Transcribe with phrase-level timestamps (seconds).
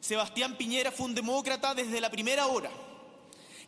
[0.00, 2.70] Sebastián Piñera fue un demócrata desde la primera hora,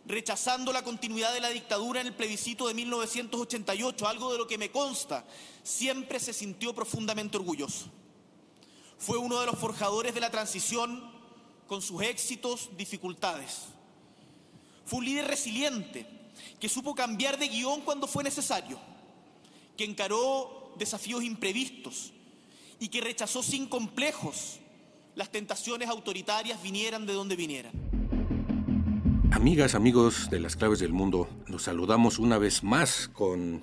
[0.06, 4.56] rechazando la continuidad de la dictadura en el plebiscito de 1988, algo de lo que
[4.56, 5.26] me consta,
[5.62, 7.90] siempre se sintió profundamente orgulloso.
[8.96, 11.12] Fue uno de los forjadores de la transición
[11.66, 13.64] con sus éxitos, dificultades.
[14.86, 16.06] Fue un líder resiliente
[16.58, 18.80] que supo cambiar de guion cuando fue necesario,
[19.76, 22.12] que encaró desafíos imprevistos
[22.78, 24.60] y que rechazó sin complejos
[25.14, 27.72] las tentaciones autoritarias vinieran de donde vinieran.
[29.32, 33.62] Amigas, amigos de las claves del mundo, nos saludamos una vez más con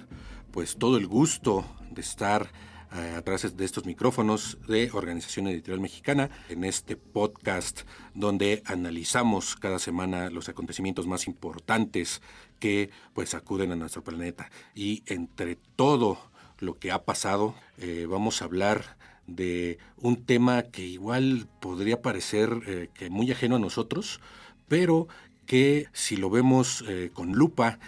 [0.52, 2.52] pues todo el gusto de estar
[2.96, 7.82] eh, a través de estos micrófonos de Organización Editorial Mexicana en este podcast
[8.14, 12.22] donde analizamos cada semana los acontecimientos más importantes
[12.60, 18.42] que pues acuden a nuestro planeta y entre todo lo que ha pasado eh, vamos
[18.42, 24.22] a hablar de un tema que igual podría parecer eh, que muy ajeno a nosotros,
[24.68, 25.08] pero
[25.46, 27.80] que si lo vemos eh, con lupa,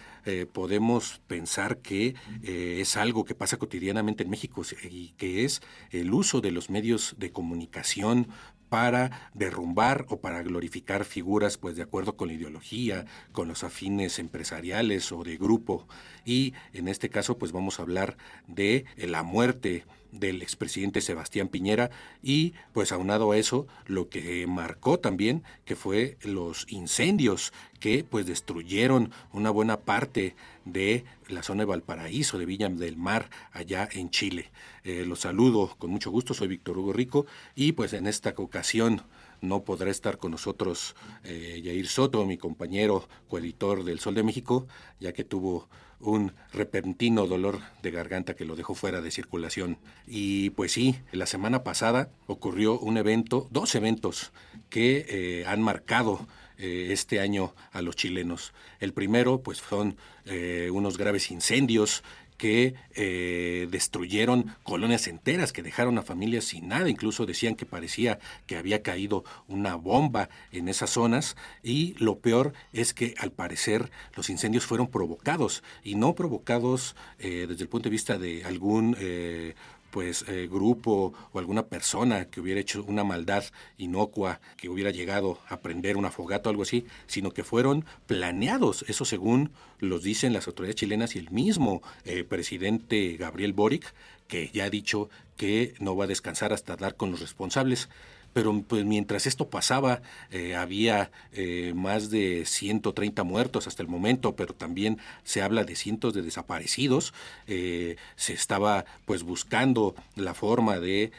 [0.53, 6.39] podemos pensar que es algo que pasa cotidianamente en México y que es el uso
[6.39, 8.27] de los medios de comunicación
[8.69, 14.19] para derrumbar o para glorificar figuras pues de acuerdo con la ideología, con los afines
[14.19, 15.87] empresariales o de grupo.
[16.25, 21.91] Y en este caso pues vamos a hablar de la muerte del expresidente Sebastián Piñera
[22.23, 28.25] y pues aunado a eso lo que marcó también que fue los incendios que pues
[28.25, 34.09] destruyeron una buena parte de la zona de Valparaíso, de Villa del Mar, allá en
[34.09, 34.51] Chile.
[34.83, 37.25] Eh, los saludo con mucho gusto, soy Víctor Hugo Rico
[37.55, 39.01] y pues en esta ocasión
[39.41, 44.67] no podrá estar con nosotros eh, Yair Soto, mi compañero coeditor del Sol de México,
[44.99, 45.69] ya que tuvo
[45.99, 49.77] un repentino dolor de garganta que lo dejó fuera de circulación.
[50.07, 54.31] Y pues sí, la semana pasada ocurrió un evento, dos eventos
[54.69, 56.27] que eh, han marcado
[56.57, 58.53] eh, este año a los chilenos.
[58.81, 59.95] El primero, pues, son
[60.25, 62.03] eh, unos graves incendios
[62.39, 68.17] que eh, destruyeron colonias enteras, que dejaron a familias sin nada, incluso decían que parecía
[68.47, 73.91] que había caído una bomba en esas zonas y lo peor es que al parecer
[74.15, 78.95] los incendios fueron provocados y no provocados eh, desde el punto de vista de algún
[78.99, 79.53] eh,
[79.91, 83.43] pues eh, grupo o alguna persona que hubiera hecho una maldad
[83.77, 88.85] inocua, que hubiera llegado a prender una fogata o algo así, sino que fueron planeados,
[88.87, 93.93] eso según los dicen las autoridades chilenas y el mismo eh, presidente Gabriel Boric,
[94.27, 97.89] que ya ha dicho que no va a descansar hasta dar con los responsables
[98.33, 100.01] pero pues mientras esto pasaba
[100.31, 105.75] eh, había eh, más de 130 muertos hasta el momento, pero también se habla de
[105.75, 107.13] cientos de desaparecidos.
[107.47, 111.11] Eh, se estaba pues buscando la forma de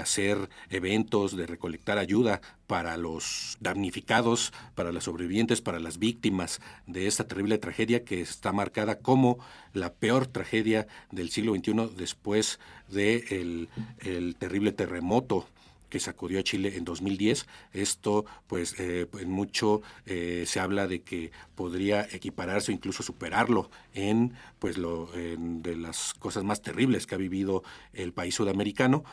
[0.00, 7.06] hacer eventos, de recolectar ayuda para los damnificados, para los sobrevivientes, para las víctimas de
[7.06, 9.38] esta terrible tragedia que está marcada como
[9.72, 13.68] la peor tragedia del siglo XXI después del
[14.00, 15.46] el terrible terremoto
[15.88, 17.46] que sacudió a Chile en 2010.
[17.72, 23.70] Esto, pues, eh, en mucho eh, se habla de que podría equipararse o incluso superarlo
[23.94, 29.04] en, pues, lo de las cosas más terribles que ha vivido el país sudamericano.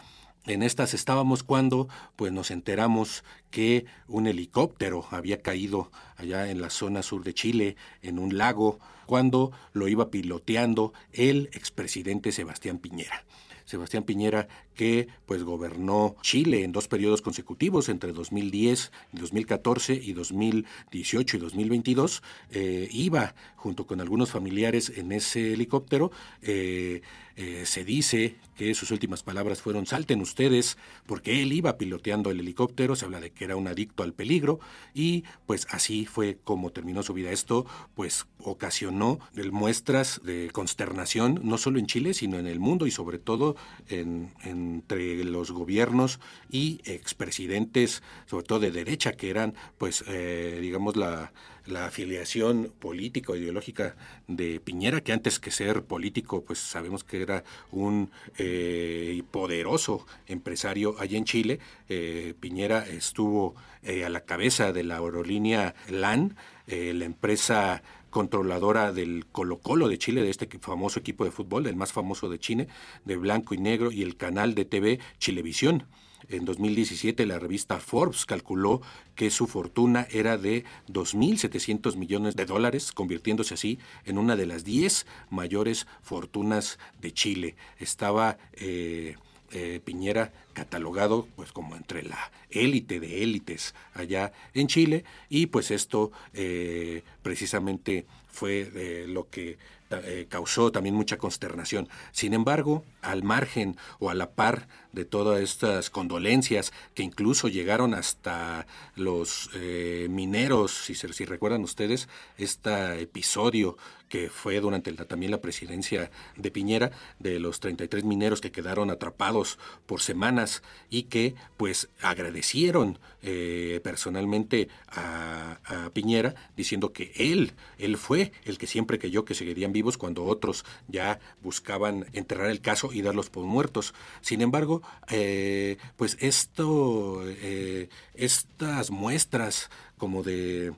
[0.46, 6.70] En estas estábamos cuando pues nos enteramos que un helicóptero había caído allá en la
[6.70, 13.24] zona sur de Chile, en un lago, cuando lo iba piloteando el expresidente Sebastián Piñera.
[13.66, 20.13] Sebastián Piñera, que pues gobernó Chile en dos periodos consecutivos, entre 2010 y 2014 y
[20.13, 26.12] 2018 y 2022, eh, iba junto con algunos familiares en ese helicóptero.
[26.42, 27.01] Eh,
[27.36, 32.40] eh, se dice que sus últimas palabras fueron salten ustedes, porque él iba piloteando el
[32.40, 34.60] helicóptero, se habla de que era un adicto al peligro,
[34.94, 37.32] y pues así fue como terminó su vida.
[37.32, 37.66] Esto
[37.96, 39.20] pues ocasionó
[39.52, 43.56] muestras de consternación, no solo en Chile, sino en el mundo y sobre todo
[43.88, 46.20] entre los gobiernos
[46.50, 51.32] y expresidentes, sobre todo de derecha, que eran pues eh, digamos la
[51.65, 53.95] la afiliación política o ideológica
[54.27, 60.95] de Piñera, que antes que ser político, pues sabemos que era un eh, poderoso empresario
[61.00, 61.60] allá en Chile.
[61.89, 66.38] Eh, Piñera estuvo a la cabeza de la aerolínea LAN,
[66.68, 67.83] la empresa
[68.13, 72.30] controladora del Colo Colo de Chile, de este famoso equipo de fútbol, el más famoso
[72.30, 72.68] de Chile,
[73.04, 75.86] de blanco y negro, y el canal de TV Chilevisión.
[76.30, 78.81] En 2017 la revista Forbes calculó
[79.16, 84.64] que su fortuna era de 2.700 millones de dólares, convirtiéndose así en una de las
[84.64, 87.56] 10 mayores fortunas de Chile.
[87.80, 89.16] Estaba eh,
[89.52, 95.72] eh, Piñera catalogado pues como entre la élite de élites allá en Chile y pues
[95.72, 99.58] esto eh, precisamente fue lo que
[100.02, 101.88] eh, causó también mucha consternación.
[102.12, 107.94] Sin embargo, al margen o a la par de todas estas condolencias que incluso llegaron
[107.94, 112.08] hasta los eh, mineros, si, si recuerdan ustedes,
[112.38, 113.78] este episodio
[114.14, 119.58] que fue durante también la presidencia de Piñera, de los 33 mineros que quedaron atrapados
[119.88, 120.62] por semanas
[120.92, 128.60] y que pues agradecieron eh, personalmente a, a, Piñera diciendo que él, él fue el
[128.60, 133.30] que siempre creyó que seguirían vivos cuando otros ya buscaban enterrar el caso y darlos
[133.30, 133.94] por muertos.
[134.22, 139.69] Sin embargo, eh, pues esto, eh, estas muestras
[140.04, 140.74] como de,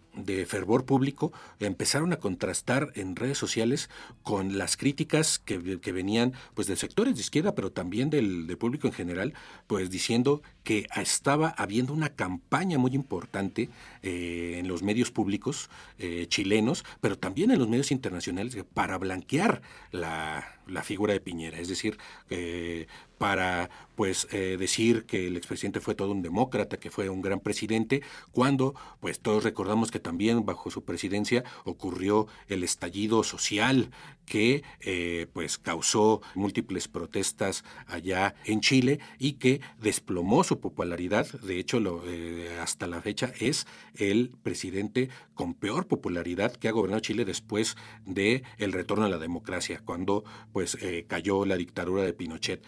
[0.45, 3.89] fervor público empezaron a contrastar en redes sociales
[4.21, 8.93] con las críticas que, venían pues de sectores de izquierda, pero también del, público en
[8.93, 9.33] general,
[9.65, 13.69] pues diciendo que estaba habiendo una campaña muy importante
[14.03, 19.63] eh, en los medios públicos eh, chilenos, pero también en los medios internacionales para blanquear
[19.89, 21.97] la, la figura de Piñera, es decir,
[22.29, 22.85] eh,
[23.17, 27.39] para pues eh, decir que el expresidente fue todo un demócrata, que fue un gran
[27.39, 28.01] presidente,
[28.31, 33.91] cuando pues todos recordamos que también bajo su presidencia ocurrió el estallido social
[34.25, 41.27] que eh, pues causó múltiples protestas allá en Chile y que desplomó su popularidad.
[41.41, 46.71] De hecho, lo, eh, hasta la fecha es el presidente con peor popularidad que ha
[46.71, 50.77] gobernado Chile después de el retorno a la democracia, cuando pues
[51.07, 52.63] cayó la dictadura de Pinochet.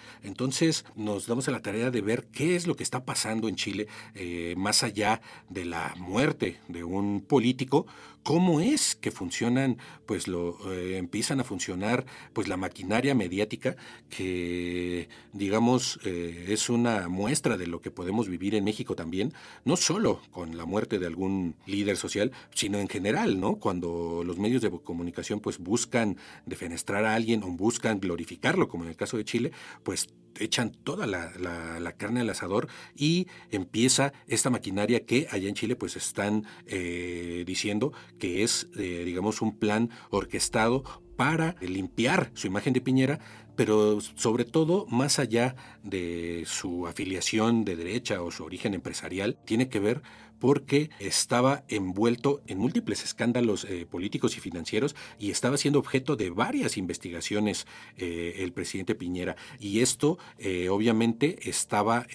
[0.95, 3.87] Nos damos a la tarea de ver qué es lo que está pasando en Chile,
[4.13, 7.87] eh, más allá de la muerte de un político,
[8.27, 13.77] cómo es que funcionan, pues lo eh, empiezan a funcionar, pues la maquinaria mediática
[14.09, 19.31] que, digamos, eh, es una muestra de lo que podemos vivir en México también,
[19.63, 23.55] no solo con la muerte de algún líder social, sino en general, ¿no?
[23.55, 28.89] Cuando los medios de comunicación, pues buscan defenestrar a alguien o buscan glorificarlo, como en
[28.89, 29.53] el caso de Chile,
[29.83, 30.09] pues
[30.39, 35.95] echan toda la, carne al asador y empieza esta maquinaria que allá en Chile pues
[35.95, 40.83] están eh, diciendo que es, eh, digamos, un plan orquestado
[41.15, 43.19] para limpiar su imagen de Piñera,
[43.55, 49.67] pero sobre todo, más allá de su afiliación de derecha o su origen empresarial, tiene
[49.67, 50.03] que ver
[50.39, 56.29] porque estaba envuelto en múltiples escándalos eh, políticos y financieros y estaba siendo objeto de
[56.29, 57.65] varias investigaciones
[57.97, 59.35] eh, el presidente Piñera.
[59.59, 60.19] Y esto
[60.69, 62.05] obviamente estaba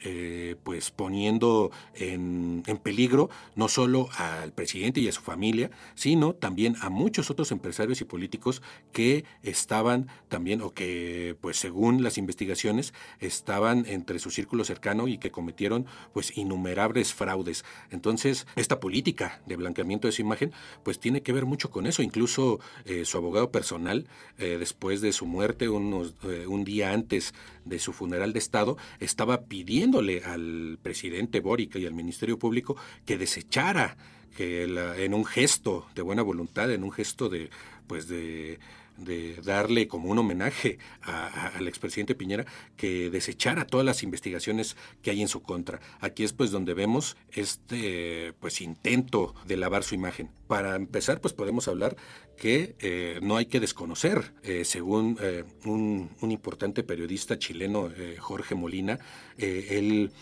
[0.00, 6.76] eh, pues poniendo en, peligro no solo al presidente y a su familia, sino también
[6.80, 8.62] a muchos otros empresarios y políticos
[8.92, 15.18] que estaban también, o que pues según las investigaciones, estaban entre su círculo cercano y
[15.18, 17.64] que cometieron pues innumerables fraudes.
[17.90, 20.52] Entonces, esta política de blanqueamiento de su imagen,
[20.84, 22.02] pues tiene que ver mucho con eso.
[22.02, 24.06] Incluso eh, su abogado personal,
[24.38, 29.42] eh, después de su muerte, un día antes de su funeral de Estado, estaba
[29.88, 32.76] pidiéndole al presidente Boric y al Ministerio Público
[33.06, 33.96] que desechara
[34.36, 37.50] que en un gesto de buena voluntad, en un gesto de
[37.86, 38.58] pues de
[38.98, 45.22] de darle como un homenaje al expresidente Piñera que desechara todas las investigaciones que hay
[45.22, 45.80] en su contra.
[46.00, 50.30] Aquí es pues donde vemos este pues intento de lavar su imagen.
[50.46, 51.96] Para empezar pues podemos hablar
[52.38, 58.54] que eh, no hay que desconocer, eh, según eh, un, un, importante periodista chileno, Jorge
[58.54, 58.98] Molina,
[59.36, 60.12] él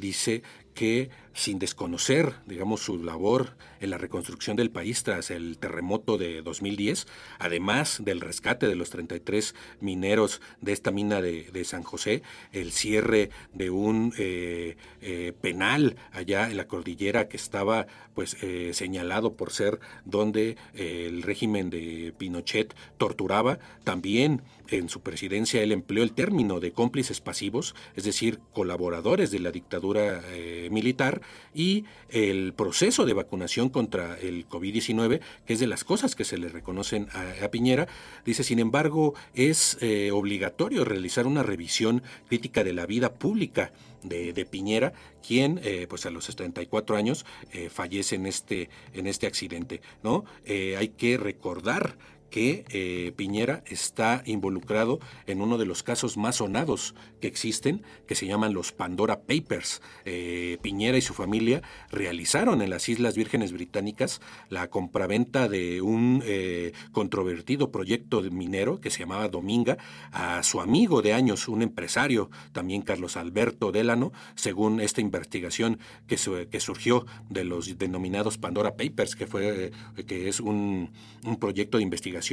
[0.00, 0.42] dice
[0.74, 6.42] que sin desconocer, digamos, su labor en la reconstrucción del país tras el terremoto de
[6.42, 7.06] 2010,
[7.38, 13.30] además del rescate de los 33 mineros de esta mina de, San José, el cierre
[13.52, 19.50] de un eh, eh, penal allá en la cordillera que estaba pues eh, señalado por
[19.50, 26.60] ser donde el régimen de Pinochet torturaba, también en su presidencia él empleó el término
[26.60, 30.22] de cómplices pasivos, es decir, colaboradores de la dictadura
[30.70, 31.20] militar
[31.54, 36.38] y el proceso de vacunación contra el COVID-19, que es de las cosas que se
[36.38, 37.86] le reconocen a, Piñera.
[38.24, 39.78] Dice, sin embargo, es
[40.12, 44.92] obligatorio realizar una revisión crítica de la vida pública de, Piñera,
[45.26, 47.24] quien pues a los 74 años
[47.70, 49.80] fallece en este, en este accidente.
[50.02, 50.24] ¿no?
[50.46, 51.96] hay que recordar
[52.34, 54.98] que eh, Piñera está involucrado
[55.28, 59.80] en uno de los casos más sonados que existen, que se llaman los Pandora Papers.
[60.04, 61.62] Eh, Piñera y su familia
[61.92, 68.90] realizaron en las Islas Vírgenes Británicas la compraventa de un eh, controvertido proyecto minero que
[68.90, 69.78] se llamaba Dominga
[70.10, 76.16] a su amigo de años, un empresario, también Carlos Alberto Delano, según esta investigación que,
[76.50, 79.70] que surgió de los denominados Pandora Papers, que, fue,
[80.04, 80.90] que es un,
[81.24, 82.23] un proyecto de investigación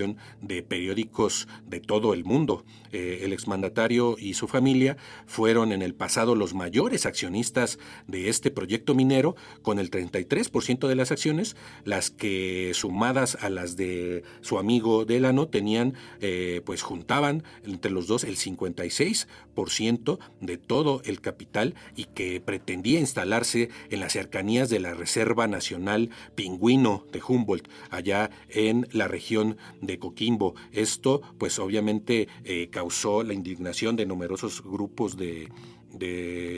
[0.41, 2.63] de periódicos de todo el mundo.
[2.91, 8.51] Eh, el exmandatario y su familia fueron en el pasado los mayores accionistas de este
[8.51, 14.57] proyecto minero, con el 33% de las acciones, las que sumadas a las de su
[14.57, 21.75] amigo Delano tenían, eh, pues juntaban entre los dos el 56% de todo el capital
[21.95, 28.29] y que pretendía instalarse en las cercanías de la Reserva Nacional Pingüino de Humboldt, allá
[28.50, 30.56] en la región de Coquimbo.
[30.72, 35.50] Esto, pues obviamente, eh, causó la indignación de numerosos grupos de,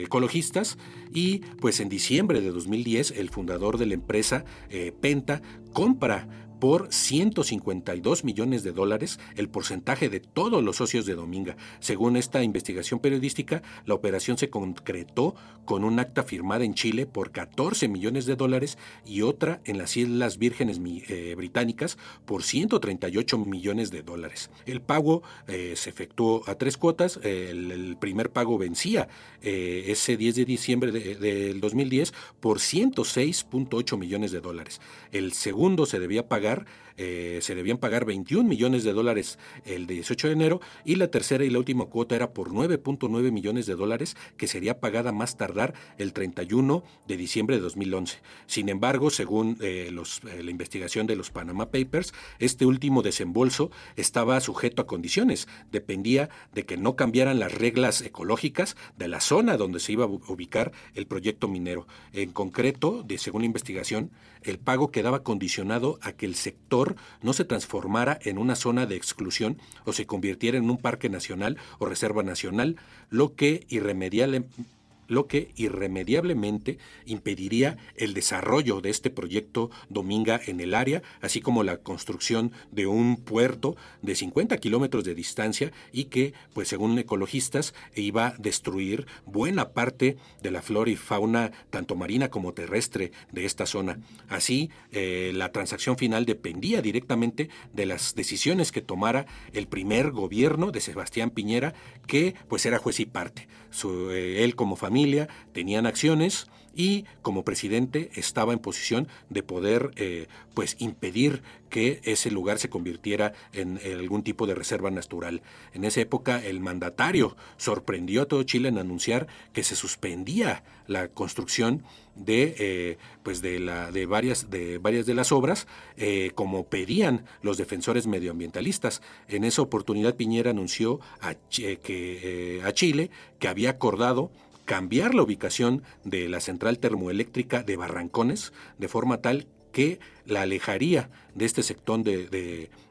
[0.04, 0.78] ecologistas
[1.12, 6.90] y pues en diciembre de 2010 el fundador de la empresa eh, Penta compra por
[6.90, 11.58] 152 millones de dólares el porcentaje de todos los socios de Dominga.
[11.78, 15.34] Según esta investigación periodística, la operación se concretó
[15.66, 19.94] con un acta firmada en Chile por 14 millones de dólares y otra en las
[19.98, 24.48] Islas Vírgenes eh, Británicas por 138 millones de dólares.
[24.64, 27.20] El pago eh, se efectuó a tres cuotas.
[27.22, 29.08] El, primer pago vencía
[29.42, 34.80] eh, ese 10 de diciembre del 2010 por 106.8 millones de dólares.
[35.12, 39.86] El segundo se debía pagar lugar eh, se debían pagar 21 millones de dólares el
[39.86, 43.74] 18 de enero y la tercera y la última cuota era por 9.9 millones de
[43.74, 48.18] dólares que sería pagada más tardar el 31 de diciembre de 2011.
[48.46, 54.40] Sin embargo, según eh, eh, la investigación de los Panama Papers, este último desembolso estaba
[54.40, 55.48] sujeto a condiciones.
[55.72, 60.08] Dependía de que no cambiaran las reglas ecológicas de la zona donde se iba a
[60.08, 61.86] ubicar el proyecto minero.
[62.12, 64.10] En concreto, de, según la investigación,
[64.42, 66.83] el pago quedaba condicionado a que el sector
[67.22, 71.56] no se transformara en una zona de exclusión o se convirtiera en un parque nacional
[71.78, 72.76] o reserva nacional,
[73.10, 74.73] lo que irremediablemente
[75.08, 81.62] lo que irremediablemente impediría el desarrollo de este proyecto Dominga en el área, así como
[81.62, 87.74] la construcción de un puerto de 50 kilómetros de distancia y que, pues según ecologistas,
[87.94, 93.44] iba a destruir buena parte de la flora y fauna, tanto marina como terrestre, de
[93.44, 93.98] esta zona.
[94.28, 100.70] Así, eh, la transacción final dependía directamente de las decisiones que tomara el primer gobierno
[100.70, 101.74] de Sebastián Piñera,
[102.06, 103.48] que pues era juez y parte.
[103.82, 110.26] Eh, él como familia tenían acciones y como presidente estaba en posición de poder eh,
[110.54, 115.42] pues impedir que ese lugar se convirtiera en, algún tipo de reserva natural.
[115.72, 121.08] En esa época el mandatario sorprendió a todo Chile en anunciar que se suspendía la
[121.08, 121.82] construcción
[122.14, 125.66] de eh, pues de la de varias de varias de las obras
[125.96, 133.10] eh, como pedían los defensores medioambientalistas en esa oportunidad Piñera anunció a, que, a Chile
[133.40, 134.30] que había acordado
[134.64, 141.10] cambiar la ubicación de la central termoeléctrica de Barrancones de forma tal que la alejaría
[141.34, 142.02] de este sector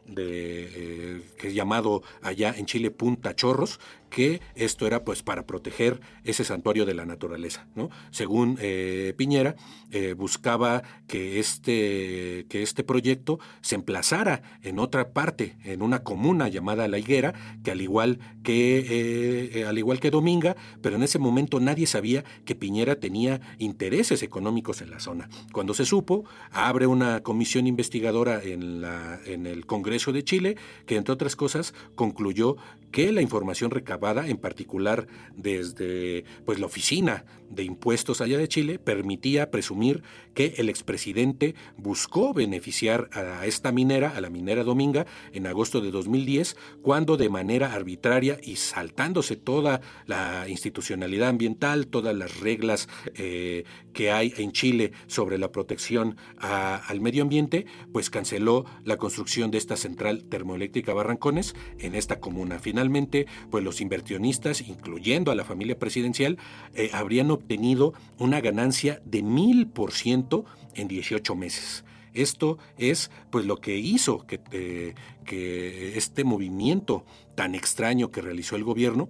[0.05, 3.79] de, eh, que es llamado allá en Chile Punta Chorros,
[4.09, 7.67] que esto era pues para proteger ese santuario de la naturaleza.
[7.73, 7.89] ¿no?
[8.11, 9.55] Según eh, Piñera,
[9.91, 16.47] eh, buscaba que este, que este proyecto se emplazara en otra parte, en una comuna
[16.47, 17.33] llamada La Higuera,
[17.63, 22.55] que al igual que, al igual que Dominga, pero en ese momento nadie sabía que
[22.55, 25.27] Piñera tenía intereses económicos en la zona.
[25.51, 30.95] Cuando se supo, abre una comisión investigadora en, la, en el Congreso de Chile, que
[30.95, 32.57] entre otras cosas concluyó
[32.91, 38.79] que la información recabada, en particular desde pues, la oficina de impuestos allá de Chile,
[38.79, 45.47] permitía presumir que el expresidente buscó beneficiar a esta minera, a la minera Dominga, en
[45.47, 52.39] agosto de 2010, cuando de manera arbitraria y saltándose toda la institucionalidad ambiental, todas las
[52.39, 58.97] reglas eh, que hay en Chile sobre la protección al medio ambiente, pues canceló la
[58.97, 62.59] construcción de esta central termoeléctrica Barrancones en esta comuna.
[62.59, 66.37] Final finalmente, pues los inversionistas, incluyendo a la familia presidencial,
[66.73, 71.85] eh, habrían obtenido una ganancia de mil por ciento en 18 meses.
[72.13, 78.63] Esto es pues lo que hizo eh, que este movimiento tan extraño que realizó el
[78.63, 79.07] gobierno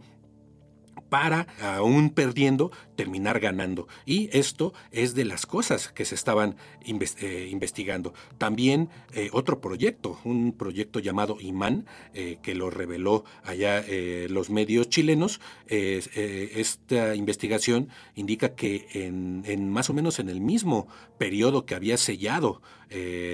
[1.13, 3.87] para, aún perdiendo, terminar ganando.
[4.03, 6.55] Y esto es de las cosas que se estaban
[6.87, 8.15] eh, investigando.
[8.39, 13.83] También eh, otro proyecto, un proyecto llamado Imán, eh, que lo reveló allá
[14.27, 15.39] los medios chilenos.
[15.67, 20.87] esta investigación indica que en, en, más o menos en el mismo
[21.19, 22.63] periodo que había sellado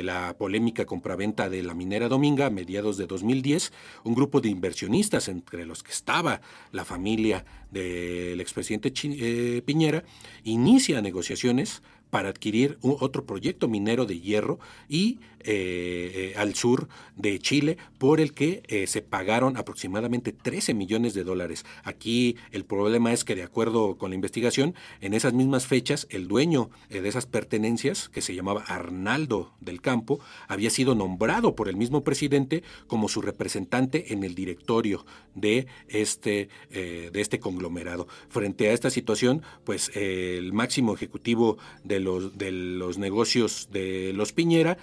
[0.04, 3.72] la polémica compraventa de la minera Dominga a mediados de 2010,
[4.04, 10.04] un grupo de inversionistas, entre los que estaba la familia del expresidente eh, Piñera,
[10.44, 17.40] inicia negociaciones para adquirir otro proyecto minero de hierro y eh, eh, al sur de
[17.40, 21.66] Chile, por el que eh, se pagaron aproximadamente 13 millones de dólares.
[21.84, 26.28] Aquí el problema es que, de acuerdo con la investigación, en esas mismas fechas, el
[26.28, 31.78] dueño de esas pertenencias, que se llamaba Arnaldo del Campo, había sido nombrado por el
[31.78, 35.06] mismo presidente como su representante en el directorio
[35.36, 38.08] de este, de este conglomerado.
[38.30, 44.34] Frente a esta situación, pues el máximo ejecutivo de los, de los negocios de los
[44.34, 44.78] Piñera,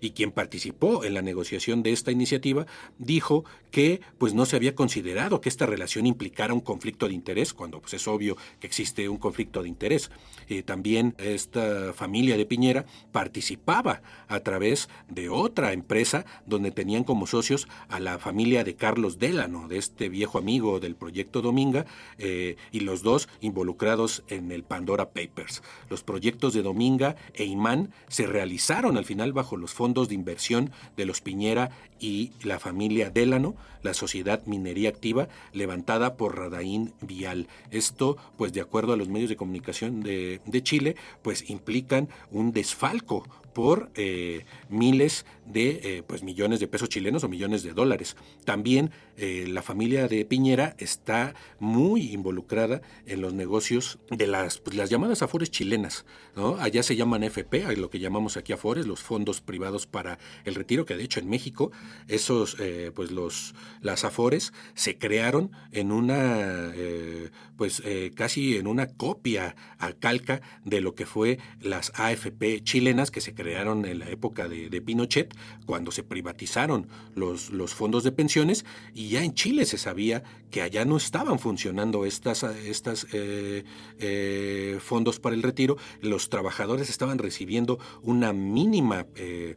[0.00, 2.66] y quien participó en la negociación de esta iniciativa,
[2.98, 7.52] dijo que pues no se había considerado que esta relación implicara un conflicto de interés,
[7.52, 10.10] cuando pues, es obvio que existe un conflicto de interés.
[10.48, 17.26] Eh, también esta familia de Piñera participaba a través de otra empresa donde tenían como
[17.26, 21.86] socios a la familia de Carlos Delano, de este viejo amigo del proyecto Dominga,
[22.18, 25.62] eh, y los dos involucrados en el Pandora Papers.
[25.90, 30.72] Los proyectos de Dominga e Imán se realizaron al final bajo los fondos de inversión
[30.96, 37.46] de los Piñera y la familia Delano, la sociedad minería activa levantada por Radaín Vial.
[37.70, 42.50] Esto, pues de acuerdo a los medios de comunicación de, de Chile, pues implican un
[42.52, 43.24] desfalco
[43.58, 48.14] por eh, miles de eh, pues millones de pesos chilenos o millones de dólares.
[48.44, 54.76] También eh, la familia de Piñera está muy involucrada en los negocios de las, pues,
[54.76, 56.06] las llamadas afores chilenas.
[56.60, 60.54] Allá se llaman FP, hay lo que llamamos aquí afores, los fondos privados para el
[60.54, 61.72] retiro, que de hecho en México
[62.06, 62.56] esos
[62.94, 66.72] pues los las afores se crearon en una
[67.56, 67.82] pues
[68.14, 73.34] casi en una copia a calca de lo que fue las AFP chilenas que se
[73.34, 75.34] crearon crearon en la época de, Pinochet,
[75.64, 80.60] cuando se privatizaron los, los, fondos de pensiones, y ya en Chile se sabía que
[80.60, 83.64] allá no estaban funcionando estas, estas eh,
[83.98, 89.56] eh, fondos para el retiro, los trabajadores estaban recibiendo una mínima eh,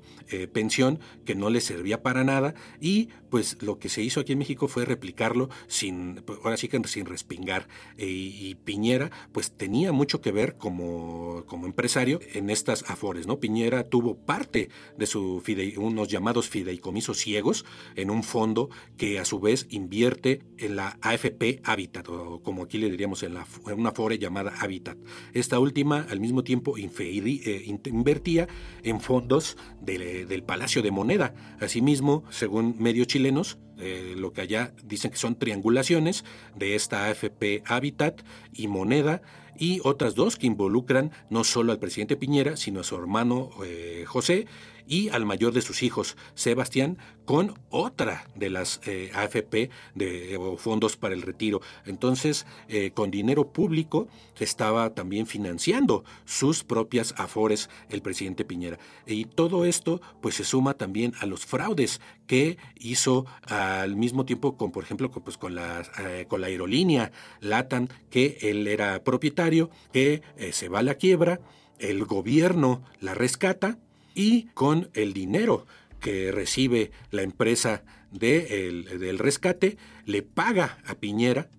[0.54, 4.40] pensión que no les servía para nada, y pues lo que se hizo aquí en
[4.40, 10.32] México fue replicarlo sin, ahora sí que sin respingar, y Piñera pues tenía mucho que
[10.32, 13.40] ver como, como empresario en estas afores, ¿no?
[13.40, 15.42] Piñera tuvo parte de su
[15.78, 21.62] unos llamados fideicomisos ciegos en un fondo que a su vez invierte en la AFP
[21.64, 24.98] Habitat, o como aquí le diríamos en, la, una fore llamada Habitat.
[25.34, 28.48] Esta última al mismo tiempo eh, invertía
[28.84, 31.34] en fondos del Palacio de Moneda.
[31.60, 36.24] Asimismo, según medios chilenos, eh, lo que allá dicen que son triangulaciones
[36.56, 38.22] de esta AFP Habitat
[38.54, 39.22] y Moneda
[39.62, 44.06] y otras dos que involucran no solo al presidente Piñera, sino a su hermano eh,
[44.08, 44.48] José
[44.92, 50.58] y al mayor de sus hijos, Sebastián, con otra de las eh, AFP de, o
[50.58, 51.62] fondos para el retiro.
[51.86, 58.80] Entonces, eh, con dinero público estaba también financiando sus propias afores el presidente Piñera.
[59.08, 64.58] Y todo esto pues se suma también a los fraudes que hizo al mismo tiempo
[64.58, 69.06] con, por ejemplo, con, pues, con, la, eh, con la aerolínea LATAM, que él era
[69.06, 71.40] propietario, que se va a la quiebra,
[71.80, 73.80] el gobierno la rescata,
[74.14, 75.66] y con el dinero
[76.00, 81.50] que recibe la empresa del rescate, le paga a Piñera,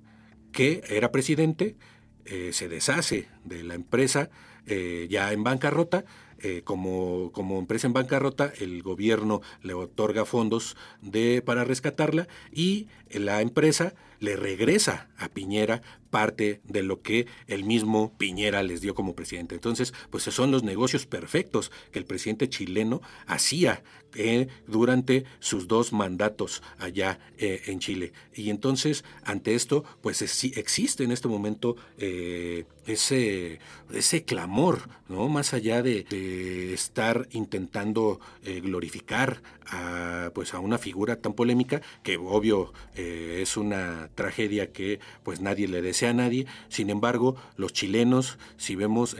[0.52, 1.76] que era presidente,
[2.24, 4.30] eh, se deshace de la empresa
[4.66, 6.04] eh, ya en bancarrota,
[6.38, 12.88] eh, como, como empresa en bancarrota, el gobierno le otorga fondos de, para rescatarla y
[13.10, 18.94] la empresa le regresa a Piñera parte de lo que el mismo Piñera les dio
[18.94, 19.56] como presidente.
[19.56, 23.82] Entonces, pues son los negocios perfectos que el presidente chileno hacía
[24.14, 28.12] eh, durante sus dos mandatos allá eh, en Chile.
[28.35, 33.58] Y entonces, ante esto, pues existe en este momento eh, ese,
[33.90, 35.28] ese clamor, ¿no?
[35.28, 36.02] Más allá de,
[36.74, 38.20] estar intentando
[38.62, 45.00] glorificar a, pues a una figura tan polémica que obvio eh, es una tragedia que
[45.24, 46.46] pues nadie le desea a nadie.
[46.68, 49.16] Sin embargo, los chilenos, si vemos,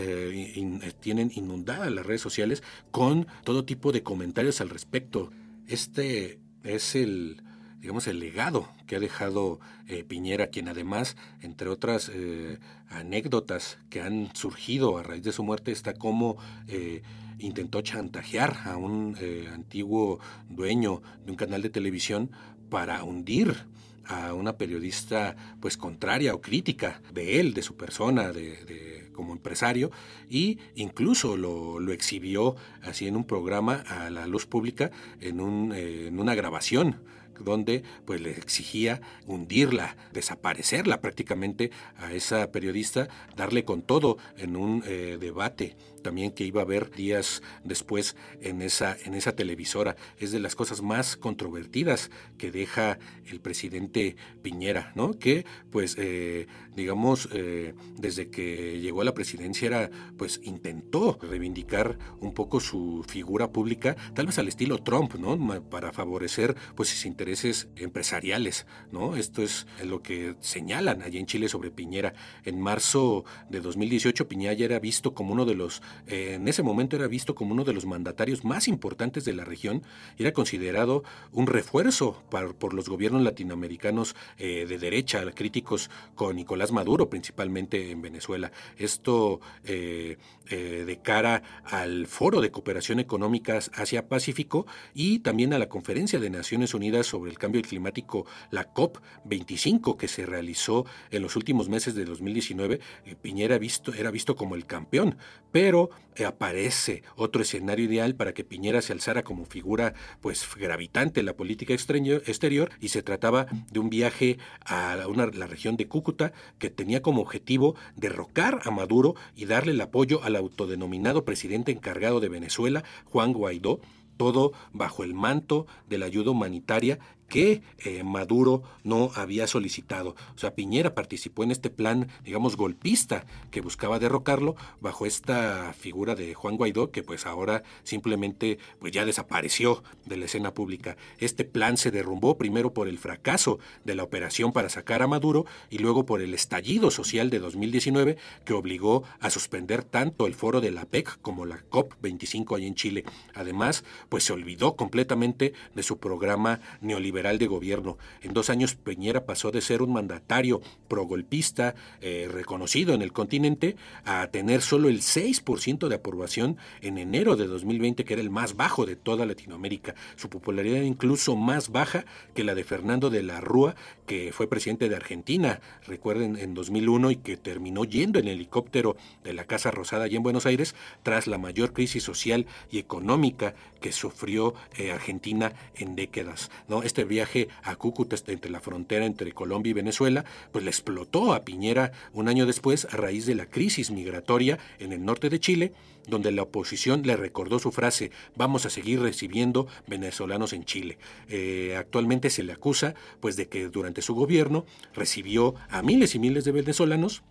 [1.01, 5.33] tienen inundadas las redes sociales con todo tipo de comentarios al respecto.
[5.67, 7.43] Este es el
[7.83, 14.01] digamos, el legado que ha dejado eh, Piñera, quien además, entre otras eh, anécdotas que
[14.01, 16.37] han surgido a raíz de su muerte, está como
[16.69, 17.03] eh,
[17.43, 19.17] intentó chantajear a un
[19.53, 22.31] antiguo dueño de un canal de televisión
[22.71, 23.67] para hundir
[24.07, 29.91] a una periodista pues contraria o crítica de él, de su persona, de, como empresario,
[30.29, 36.19] y incluso lo, exhibió así en un programa a la luz pública en, un, en
[36.19, 37.03] una grabación
[37.39, 44.83] donde pues le exigía hundirla, desaparecerla prácticamente a esa periodista, darle con todo en un
[44.87, 49.97] eh, debate también que iba a haber días después en esa, en esa televisora.
[50.19, 55.19] Es de las cosas más controvertidas que deja el presidente Piñera, ¿no?
[55.19, 61.99] Que, pues, eh, digamos, eh, desde que llegó a la presidencia era, pues, intentó reivindicar
[62.21, 65.39] un poco su figura pública, tal vez al estilo Trump, ¿no?
[65.71, 69.17] Para favorecer, pues, sus intereses empresariales, ¿no?
[69.17, 72.15] Esto es lo que señalan allí en Chile sobre Piñera.
[72.45, 76.97] En marzo de 2018 Piñera era visto como uno de los, eh, en ese momento
[76.97, 79.83] era visto como uno de los mandatarios más importantes de la región
[80.19, 82.23] y era considerado un refuerzo
[82.59, 88.53] por los gobiernos latinoamericanos eh, de derecha, críticos con Nicolás Maduro principalmente en Venezuela.
[88.77, 90.19] Esto eh,
[90.51, 96.75] de cara al Foro de Cooperación Económica Asia-Pacífico y también a la Conferencia de Naciones
[96.75, 102.05] Unidas sobre el cambio climático, la COP25 que se realizó en los últimos meses de
[102.05, 105.17] 2019, eh, Piñera visto, era visto como el campeón,
[105.51, 105.82] pero
[106.15, 111.27] eh, aparece otro escenario ideal para que Piñera se alzara como figura pues gravitante en
[111.27, 116.71] la política exterior y se trataba de un viaje a la región de Cúcuta que
[116.71, 122.29] tenía como objetivo derrocar a Maduro y darle el apoyo al autodenominado presidente encargado de
[122.29, 123.81] Venezuela, Juan Guaidó,
[124.17, 130.15] todo bajo el manto de la ayuda humanitaria que eh, Maduro no había solicitado.
[130.35, 136.15] O sea, Piñera participó en este plan, digamos, golpista que buscaba derrocarlo bajo esta figura
[136.15, 140.99] de Juan Guaidó, que pues ahora simplemente pues ya desapareció de la escena pública.
[141.19, 145.47] Este plan se derrumbó primero por el fracaso de la operación para sacar a Maduro
[145.71, 150.61] y luego por el estallido social de 2019 que obligó a suspender tanto el foro
[150.61, 153.05] de la PEC como la COP25 ahí en Chile.
[153.35, 157.99] Además, pues se olvidó completamente de su programa neoliberal de gobierno.
[158.21, 163.77] En dos años Peñera pasó de ser un mandatario progolpista eh, reconocido en el continente
[164.05, 168.57] a tener solo el 6% de aprobación en enero de 2020, que era el más
[168.57, 169.95] bajo de toda Latinoamérica.
[170.17, 172.05] Su popularidad incluso más baja
[172.35, 177.13] que la de Fernando de la Rúa, que fue presidente de Argentina, recuerden, en 2001
[177.13, 181.29] y que terminó yendo en helicóptero de la Casa Rosada allí en Buenos Aires tras
[181.29, 186.51] la mayor crisis social y económica que sufrió eh, Argentina en décadas.
[186.69, 186.83] ¿no?
[186.83, 191.45] Este viaje a Cúcuta entre la frontera entre Colombia y Venezuela, pues le explotó a
[191.45, 195.73] Piñera un año después a raíz de la crisis migratoria en el norte de Chile,
[196.09, 200.99] donde la oposición le recordó su frase, vamos a seguir recibiendo venezolanos en Chile.
[201.29, 204.65] Eh, actualmente se le acusa pues de que durante su gobierno
[204.95, 207.23] recibió a miles y miles de venezolanos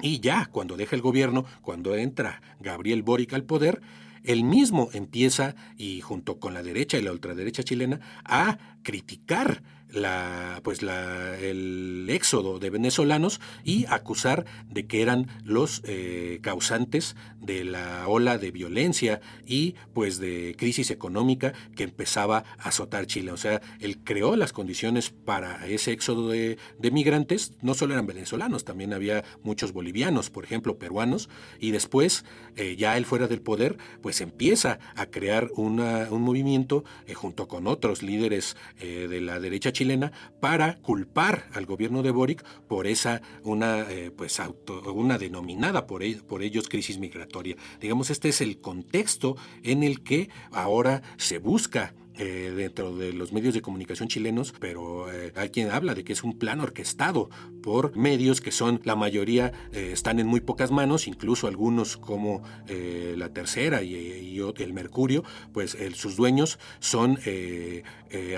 [0.00, 3.80] y ya cuando deja el gobierno, cuando entra Gabriel Boric al poder,
[4.24, 10.60] él mismo empieza, y junto con la derecha y la ultraderecha chilena, a criticar la,
[10.62, 17.64] pues la, el éxodo de venezolanos y acusar de que eran los eh, causantes de
[17.64, 23.32] la ola de violencia y pues de crisis económica que empezaba a azotar Chile.
[23.32, 26.58] O sea, él creó las condiciones para ese éxodo de,
[26.90, 31.28] migrantes, no solo eran venezolanos, también había muchos bolivianos, por ejemplo, peruanos,
[31.60, 32.24] y después,
[32.56, 37.46] eh, ya él fuera del poder, pues empieza a crear una, un movimiento eh, junto
[37.46, 40.10] con otros líderes de la derecha chilena
[40.40, 46.02] para culpar al gobierno de Boric por esa una eh, pues auto, una denominada por,
[46.02, 47.56] e, por ellos crisis migratoria.
[47.80, 53.32] Digamos este es el contexto en el que ahora se busca eh, dentro de los
[53.32, 57.30] medios de comunicación chilenos, pero eh, hay quien habla de que es un plan orquestado
[57.62, 63.32] por medios que son, la mayoría están en muy pocas manos, incluso algunos como la
[63.32, 67.18] tercera y, el Mercurio, pues sus dueños son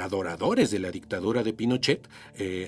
[0.01, 2.09] adoradores de la dictadura de Pinochet,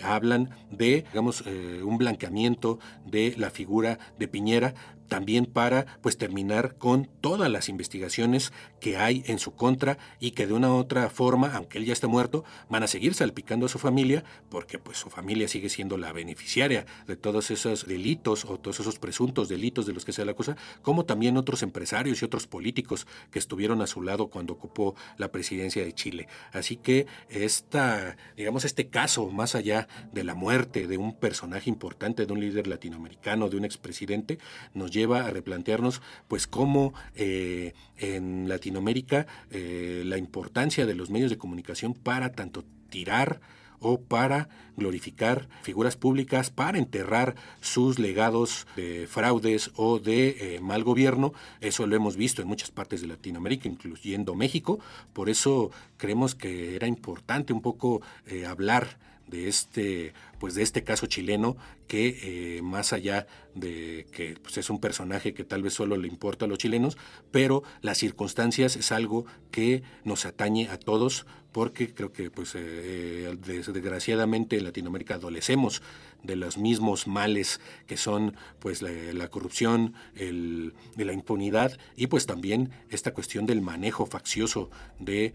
[0.03, 4.75] hablan de, digamos, un blanqueamiento de la figura de Piñera
[5.09, 10.47] también para pues terminar con todas las investigaciones que hay en su contra y que
[10.47, 13.69] de una u otra forma, aunque él ya esté muerto, van a seguir salpicando a
[13.69, 18.59] su familia porque pues su familia sigue siendo la beneficiaria de todos esos delitos o
[18.59, 22.25] todos esos presuntos delitos de los que se le acusa, como también otros empresarios y
[22.25, 26.29] otros políticos que estuvieron a su lado cuando ocupó la presidencia de Chile.
[26.53, 32.27] Así que esta, digamos, este caso, más allá de la muerte de un personaje importante,
[32.27, 34.39] de un líder latinoamericano, de un expresidente,
[34.75, 41.31] nos lleva a replantearnos pues cómo eh, en Latinoamérica eh, la importancia de los medios
[41.31, 43.41] de comunicación para tanto tirar
[43.85, 50.85] o para glorificar figuras públicas, para enterrar sus legados de fraudes o de eh, mal
[50.85, 51.33] gobierno.
[51.61, 54.79] Eso lo hemos visto en muchas partes de Latinoamérica, incluyendo México.
[55.13, 58.03] Por eso creemos que era importante un poco
[58.47, 64.59] hablar de este pues de este caso chileno que eh, más allá de que pues,
[64.59, 66.99] es un personaje que tal vez solo le importa a los chilenos,
[67.31, 72.59] pero las circunstancias es algo que nos atañe a todos porque creo que pues eh,
[72.61, 75.83] eh, desgraciadamente en Latinoamérica adolecemos
[76.23, 82.27] de los mismos males que son pues la, corrupción, el, de la impunidad y pues
[82.27, 85.35] también esta cuestión del manejo faccioso de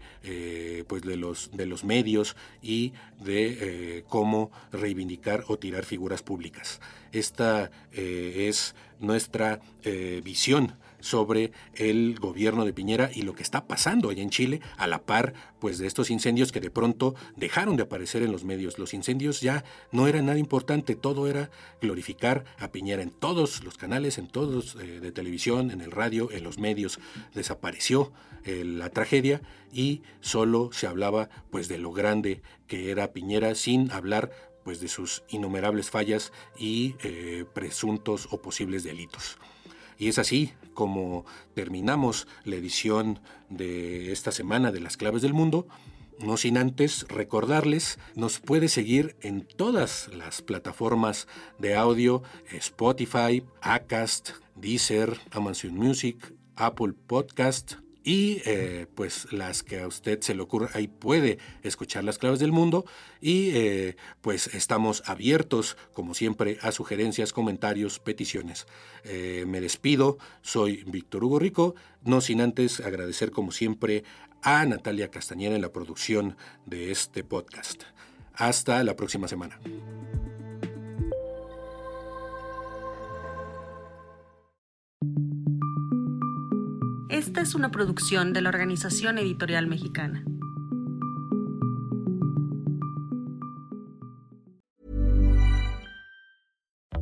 [0.88, 4.97] pues de los de los medios y de cómo reivindicar
[5.46, 6.80] o tirar figuras públicas.
[7.12, 13.68] Esta eh, es nuestra eh, visión sobre el gobierno de Piñera y lo que está
[13.68, 17.76] pasando allá en Chile a la par pues de estos incendios que de pronto dejaron
[17.76, 18.78] de aparecer en los medios.
[18.78, 23.76] Los incendios ya no eran nada importante, todo era glorificar a Piñera en todos los
[23.78, 26.98] canales, en todos eh, de televisión, en el radio, en los medios.
[27.34, 28.12] Desapareció
[28.44, 34.30] la tragedia y solo se hablaba pues de lo grande que era Piñera sin hablar
[34.68, 39.38] pues, de sus innumerables fallas y eh, presuntos o posibles delitos.
[39.96, 45.66] Y es así como terminamos la edición de esta semana de Las Claves del Mundo.
[46.18, 51.28] No sin antes recordarles, nos puede seguir en todas las plataformas
[51.58, 59.86] de audio, Spotify, Acast, Deezer, Amazon Music, Apple Podcast, y eh, pues las que a
[59.86, 62.84] usted se le ocurra, ahí puede escuchar las claves del mundo
[63.20, 68.66] y eh, pues estamos abiertos como siempre a sugerencias, comentarios, peticiones.
[69.04, 74.04] Eh, me despido, soy Víctor Hugo Rico, no sin antes agradecer como siempre
[74.42, 77.82] a Natalia Castañeda en la producción de este podcast.
[78.34, 79.58] Hasta la próxima semana.
[87.38, 90.24] Esta es una producción de la Organización Editorial Mexicana.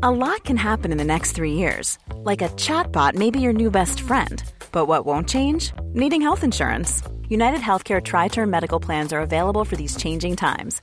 [0.03, 1.99] A lot can happen in the next three years.
[2.23, 4.43] Like a chatbot may be your new best friend.
[4.73, 5.73] But what won't change?
[5.95, 7.03] Needing health insurance.
[7.31, 10.83] United Healthcare Tri Term Medical Plans are available for these changing times